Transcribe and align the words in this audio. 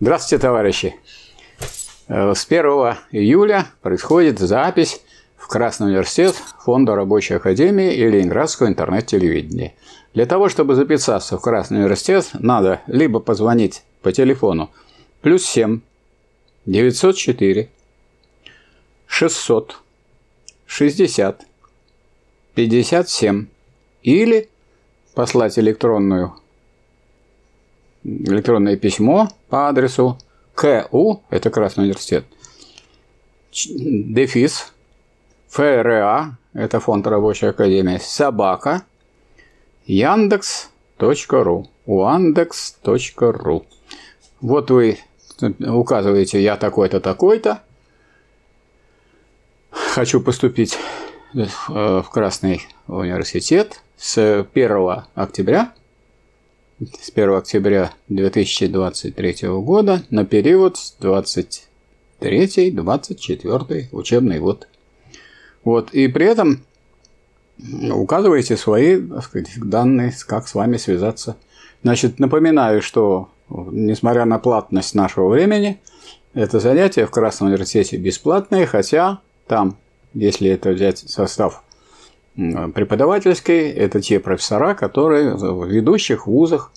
Здравствуйте, 0.00 0.40
товарищи! 0.40 0.94
Э, 2.06 2.32
с 2.32 2.46
1 2.46 2.62
июля 3.10 3.66
происходит 3.82 4.38
запись 4.38 5.00
в 5.36 5.48
Красный 5.48 5.88
университет 5.88 6.36
Фонда 6.60 6.94
рабочей 6.94 7.34
академии 7.34 7.92
и 7.92 8.08
Ленинградского 8.08 8.68
интернет-телевидения. 8.68 9.74
Для 10.14 10.24
того, 10.26 10.48
чтобы 10.48 10.76
записаться 10.76 11.36
в 11.36 11.40
Красный 11.40 11.78
университет, 11.78 12.28
надо 12.34 12.80
либо 12.86 13.18
позвонить 13.18 13.82
по 14.00 14.12
телефону 14.12 14.70
плюс 15.20 15.44
7 15.44 15.80
904 16.66 17.68
600 19.08 19.80
60 20.66 21.42
57 22.54 23.46
или 24.04 24.48
послать 25.16 25.58
электронную 25.58 26.36
электронное 28.04 28.76
письмо 28.76 29.28
по 29.48 29.68
адресу 29.68 30.18
КУ, 30.54 31.22
это 31.30 31.50
Красный 31.50 31.84
университет, 31.84 32.24
дефис, 33.52 34.72
ФРА, 35.48 36.36
это 36.52 36.80
фонд 36.80 37.06
рабочей 37.06 37.46
академии, 37.46 37.98
собака, 37.98 38.82
яндекс.ру, 39.86 41.68
уандекс.ру. 41.86 43.66
Вот 44.40 44.70
вы 44.70 44.98
указываете, 45.40 46.42
я 46.42 46.56
такой-то, 46.56 47.00
такой-то, 47.00 47.62
хочу 49.70 50.20
поступить 50.20 50.76
в 51.32 52.06
Красный 52.10 52.66
университет 52.86 53.82
с 53.96 54.46
1 54.52 55.02
октября 55.14 55.72
с 56.80 57.10
1 57.12 57.34
октября 57.34 57.92
2023 58.08 59.48
года 59.48 60.04
на 60.10 60.24
период 60.24 60.76
с 60.76 60.96
23-24 61.00 63.88
учебный 63.90 64.38
год. 64.38 64.68
Вот, 65.64 65.92
и 65.92 66.06
при 66.06 66.26
этом 66.26 66.62
указываете 67.90 68.56
свои 68.56 69.00
так 69.00 69.24
сказать, 69.24 69.50
данные, 69.56 70.14
как 70.26 70.46
с 70.46 70.54
вами 70.54 70.76
связаться. 70.76 71.36
Значит, 71.82 72.20
напоминаю, 72.20 72.80
что 72.80 73.30
несмотря 73.48 74.24
на 74.24 74.38
платность 74.38 74.94
нашего 74.94 75.28
времени, 75.28 75.80
это 76.32 76.60
занятие 76.60 77.06
в 77.06 77.10
Красном 77.10 77.48
университете 77.48 77.96
бесплатное, 77.96 78.66
хотя 78.66 79.20
там, 79.48 79.76
если 80.14 80.48
это 80.50 80.70
взять 80.70 80.98
состав 80.98 81.64
преподавательской– 82.38 83.68
это 83.70 84.00
те 84.00 84.20
профессора, 84.20 84.74
которые 84.74 85.34
в 85.34 85.66
ведущих 85.66 86.28
вузах 86.28 86.70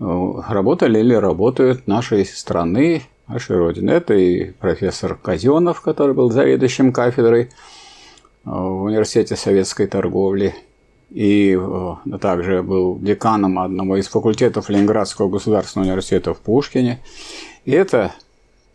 э, 0.00 0.04
работали 0.48 0.98
или 0.98 1.14
работают 1.14 1.86
нашей 1.86 2.24
страны, 2.24 3.02
нашей 3.28 3.56
Родины. 3.56 3.90
Это 3.92 4.14
и 4.14 4.50
профессор 4.50 5.14
Казенов, 5.14 5.80
который 5.80 6.14
был 6.14 6.32
заведующим 6.32 6.92
кафедрой 6.92 7.42
э, 7.42 7.48
в 8.44 8.82
Университете 8.82 9.36
советской 9.36 9.86
торговли, 9.86 10.56
и 11.10 11.56
э, 11.56 12.18
также 12.18 12.64
был 12.64 12.98
деканом 12.98 13.60
одного 13.60 13.96
из 13.96 14.08
факультетов 14.08 14.68
Ленинградского 14.70 15.28
государственного 15.28 15.90
университета 15.90 16.34
в 16.34 16.38
Пушкине. 16.38 16.98
И 17.64 17.70
это 17.70 18.12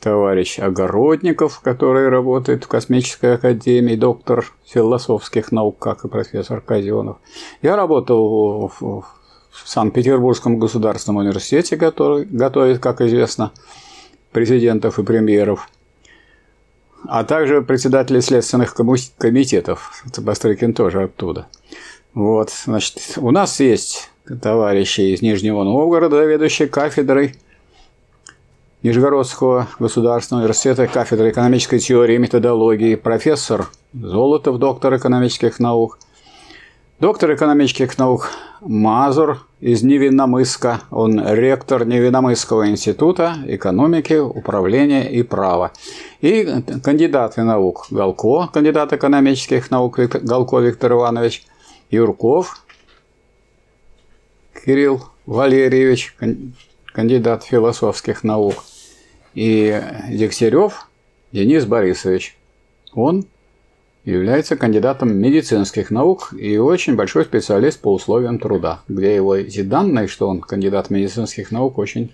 товарищ 0.04 0.60
Огородников, 0.60 1.62
который 1.62 2.10
работает 2.10 2.66
в 2.66 2.68
Космической 2.68 3.36
академии, 3.36 3.96
доктор 3.96 4.46
философских 4.66 5.54
наук, 5.54 5.80
как 5.80 6.04
и 6.04 6.10
профессор 6.10 6.60
Казенов. 6.60 7.18
Я 7.62 7.78
работал 7.78 8.68
в 8.80 9.06
Санкт-Петербургском 9.66 10.60
государственном 10.60 11.22
университете, 11.22 11.78
который 11.78 12.26
готовит, 12.26 12.80
как 12.80 13.00
известно, 13.00 13.54
президентов 14.34 15.00
и 15.00 15.04
премьеров, 15.04 15.70
а 17.08 17.24
также 17.24 17.62
председатели 17.62 18.20
следственных 18.20 18.76
комитетов. 18.76 20.04
Бастрыкин 20.18 20.74
тоже 20.74 21.04
оттуда. 21.04 21.48
Вот, 22.14 22.50
значит, 22.50 23.00
у 23.18 23.32
нас 23.32 23.60
есть 23.62 24.10
товарищи 24.42 25.02
из 25.02 25.22
Нижнего 25.22 25.64
Новгорода, 25.64 26.18
заведующие 26.18 26.68
кафедрой 26.68 27.36
Нижегородского 28.84 29.70
государственного 29.80 30.44
университета, 30.44 30.88
кафедры 30.88 31.30
экономической 31.30 31.80
теории 31.80 32.16
и 32.16 32.18
методологии, 32.18 32.96
профессор 32.96 33.70
Золотов, 33.94 34.60
доктор 34.60 34.98
экономических 34.98 35.60
наук, 35.60 36.00
доктор 37.00 37.34
экономических 37.34 37.98
наук 37.98 38.32
Мазур 38.60 39.48
из 39.62 39.84
Невинномыска, 39.84 40.82
он 40.92 41.26
ректор 41.26 41.86
Невинномысского 41.86 42.68
института 42.70 43.38
экономики, 43.46 44.16
управления 44.16 45.10
и 45.10 45.24
права. 45.24 45.72
И 46.20 46.46
кандидаты 46.84 47.44
наук 47.44 47.88
Галко, 47.90 48.50
кандидат 48.52 48.92
экономических 48.92 49.72
наук 49.72 49.98
Галко 49.98 50.60
Виктор 50.60 50.92
Иванович, 50.92 51.46
Юрков 51.90 52.66
Кирилл 54.66 55.06
Валерьевич, 55.26 56.18
кандидат 56.94 57.46
философских 57.46 58.26
наук– 58.26 58.56
и 59.34 59.82
Дегтярев 60.10 60.88
Денис 61.32 61.66
Борисович. 61.66 62.38
Он 62.94 63.26
является 64.06 64.56
кандидатом 64.56 65.16
медицинских 65.16 65.90
наук 65.90 66.34
и 66.38 66.58
очень 66.58 66.96
большой 66.96 67.26
специалист 67.26 67.80
по 67.80 67.94
условиям 67.94 68.38
труда, 68.38 68.82
где 68.88 69.16
его 69.16 69.36
эти 69.36 69.62
данные, 69.62 70.08
что 70.08 70.28
он 70.28 70.42
кандидат 70.42 70.90
медицинских 70.90 71.52
наук, 71.52 71.78
очень 71.78 72.14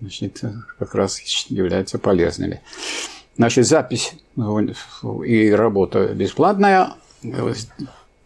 значит, 0.00 0.42
как 0.78 0.94
раз 0.94 1.20
являются 1.48 1.98
полезными. 1.98 2.60
Значит, 3.36 3.66
запись 3.66 4.14
и 5.24 5.50
работа 5.50 6.08
бесплатная. 6.14 6.94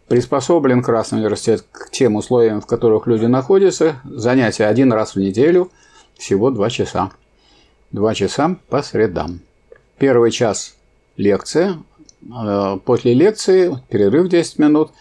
Приспособлен 0.07 0.81
Красный 0.81 1.19
университет 1.19 1.63
к 1.71 1.91
тем 1.91 2.15
условиям, 2.15 2.61
в 2.61 2.65
которых 2.65 3.05
люди 3.05 3.25
находятся. 3.25 4.01
Занятия 4.03 4.65
один 4.65 4.91
раз 4.91 5.15
в 5.15 5.19
неделю, 5.19 5.71
всего 6.17 6.49
два 6.49 6.69
часа. 6.69 7.11
Два 7.91 8.13
часа 8.13 8.57
по 8.69 8.81
средам. 8.83 9.41
Первый 9.97 10.31
час– 10.31 10.75
лекция. 11.17 11.79
Э, 12.23 12.77
после 12.85 13.13
лекции 13.13 13.75
перерыв 13.89 14.29
10 14.29 14.59
минут. 14.59 14.91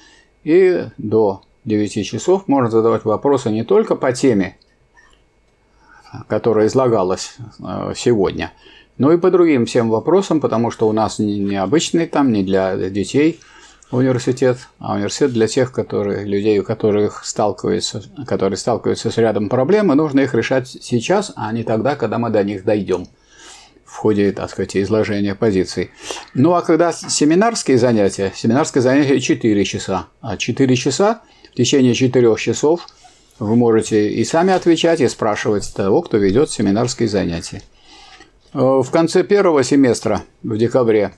И 0.45 0.87
до 0.97 1.43
9 1.65 2.07
часов 2.07 2.49
можно 2.49 2.71
задавать 2.71 3.05
вопросы 3.05 3.51
не 3.51 3.65
только 3.65 3.95
по 3.95 4.13
теме, 4.13 4.57
которая 6.29 6.69
излагалась 6.69 7.37
э, 7.61 7.93
сегодня, 7.95 8.53
но 8.97 9.13
и 9.13 9.19
по 9.19 9.31
другим 9.31 9.67
всем 9.67 9.91
вопросам, 9.91 10.41
потому 10.41 10.71
что 10.71 10.89
у 10.89 10.93
нас 10.93 11.19
не 11.19 11.57
обычный 11.57 12.07
там, 12.07 12.33
не 12.33 12.43
для 12.43 12.77
детей– 12.91 13.41
университет, 13.91 14.59
а 14.79 14.95
университет 14.95 15.33
для 15.33 15.47
тех, 15.47 15.73
которые, 15.73 16.25
людей, 16.25 16.59
у 16.59 16.65
которых 16.65 17.25
сталкиваются, 17.25 18.03
которые 18.27 18.57
сталкиваются 18.57 19.11
с 19.11 19.17
рядом 19.17 19.49
проблем, 19.49 19.91
и 19.91 19.95
нужно 19.95 20.21
их 20.21 20.35
решать 20.35 20.69
сейчас, 20.69 21.33
а 21.37 21.51
не 21.53 21.65
тогда, 21.65 21.97
когда 21.97 22.19
мы 22.19 22.31
до 22.31 22.45
них 22.45 22.65
дойдем 22.65 23.07
в 23.85 23.97
ходе, 23.97 24.33
так 24.33 24.51
сказать, 24.51 24.77
изложения 24.77 25.35
позиций. 25.35 25.91
Ну, 26.35 26.53
а 26.53 26.61
когда 26.61 26.93
семинарские 26.93 27.79
занятия, 27.79 28.33
семинарское 28.37 28.83
занятие 28.83 29.21
4 29.21 29.65
часа, 29.65 30.09
а 30.21 30.37
4 30.37 30.77
часа, 30.77 31.23
в 31.51 31.57
течение 31.57 31.95
4 31.95 32.37
часов 32.37 32.87
вы 33.39 33.57
можете 33.57 34.11
и 34.11 34.25
сами 34.25 34.53
отвечать, 34.53 35.01
и 35.01 35.09
спрашивать 35.09 35.73
того, 35.75 36.03
кто 36.03 36.19
ведет 36.19 36.51
семинарские 36.51 37.09
занятия. 37.09 37.63
Э, 38.53 38.59
в 38.59 38.91
конце 38.91 39.25
первого 39.25 39.65
семестра, 39.65 40.23
в 40.43 40.59
декабре, 40.59 41.15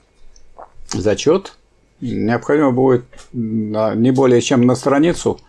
зачет– 0.92 1.54
необходимо 2.00 2.72
будет 2.72 3.05
не 3.33 4.11
более 4.11 4.41
чем 4.41 4.66
на 4.66 4.75
страницу 4.75 5.41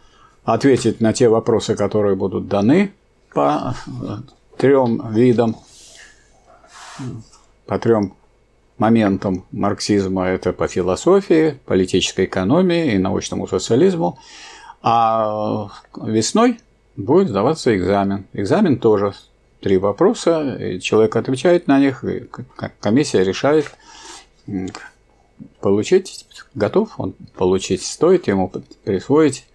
ответить 0.44 1.02
на 1.02 1.14
те 1.14 1.30
вопросы, 1.30 1.76
которые 1.76 2.16
будут 2.16 2.48
даны 2.48 2.92
по 3.34 3.76
э, 3.86 4.18
трем 4.58 5.14
видам, 5.14 5.56
по 7.66 7.80
трем 7.80 8.14
моментам 8.78 9.46
марксизма. 9.52 10.28
Это 10.28 10.54
по 10.54 10.68
философии, 10.68 11.60
политической 11.66 12.26
экономии 12.26 12.94
и 12.94 12.98
научному 12.98 13.48
социализму. 13.48 14.18
А 14.82 15.70
весной 15.96 16.60
будет 16.98 17.30
сдаваться 17.30 17.76
экзамен. 17.76 18.26
Экзамен 18.34 18.80
тоже 18.80 19.14
три 19.62 19.78
вопроса, 19.78 20.56
и 20.56 20.80
человек 20.80 21.16
отвечает 21.16 21.68
на 21.68 21.80
них, 21.80 22.04
и 22.04 22.28
комиссия 22.80 23.24
решает, 23.24 23.72
получить, 25.62 26.26
готов 26.54 27.00
он 27.00 27.14
получить, 27.36 27.86
стоит 27.86 28.28
ему 28.28 28.52
присвоить 28.84 29.46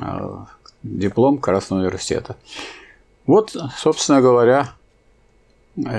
а, 0.00 0.46
диплом 0.82 1.38
Красного 1.38 1.80
университета. 1.80 2.36
Вот, 3.26 3.56
собственно 3.76 4.20
говоря, 4.20 4.74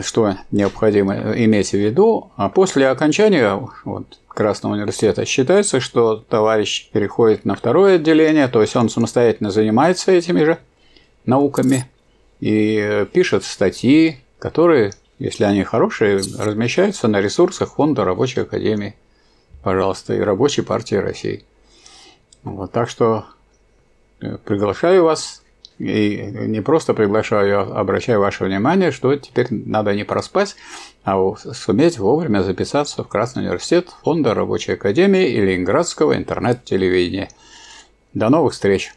что 0.04 0.36
необходимо 0.52 1.34
иметь 1.38 1.72
в 1.72 1.78
виду. 1.78 2.32
А 2.36 2.50
после 2.50 2.88
окончания 2.88 3.68
вот, 3.86 4.20
Красного 4.28 4.74
университета 4.74 5.26
считается, 5.26 5.80
что 5.80 6.18
товарищ 6.18 6.90
переходит 6.92 7.46
на 7.46 7.56
второе 7.56 7.96
отделение, 7.96 8.48
то 8.48 8.62
есть 8.62 8.76
он 8.76 8.90
самостоятельно 8.90 9.52
занимается 9.52 10.12
этими 10.12 10.44
же 10.44 10.58
науками 11.26 11.90
и 12.40 13.06
пишет 13.14 13.44
статьи, 13.44 14.20
которые, 14.40 14.94
если 15.20 15.44
они 15.44 15.64
хорошие, 15.64 16.18
размещаются 16.18 17.08
на 17.08 17.22
ресурсах 17.22 17.74
Фонда 17.74 18.04
Рабочей 18.04 18.42
Академии, 18.42 18.96
пожалуйста, 19.63 20.13
и 20.13 20.19
Рабочей 20.19 20.62
партии 20.62 20.96
России. 20.96 21.46
Вот, 22.44 22.72
так 22.72 22.90
что 22.90 23.25
э, 24.19 24.38
приглашаю 24.44 25.04
вас, 25.04 25.44
и 25.78 26.22
не 26.48 26.62
просто 26.62 26.94
приглашаю, 26.94 27.60
а 27.60 27.80
обращаю 27.80 28.19
ваше 28.19 28.46
внимание, 28.46 28.92
что 28.92 29.16
теперь 29.16 29.48
надо 29.50 29.96
не 29.96 30.04
проспать, 30.04 30.56
а 31.04 31.18
суметь 31.36 31.98
вовремя 31.98 32.44
записаться 32.44 33.04
в 33.04 33.08
Красный 33.08 33.44
университет 33.44 33.90
Фонда 34.04 34.34
Рабочей 34.34 34.74
Академии 34.74 35.28
и 35.28 35.42
Ленинградского 35.42 36.16
интернет-телевидения. 36.16 37.30
До 38.14 38.30
новых 38.30 38.54
встреч! 38.54 38.94